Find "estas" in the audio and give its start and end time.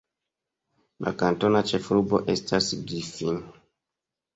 2.39-2.75